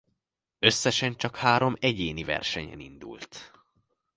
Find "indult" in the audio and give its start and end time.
2.79-3.51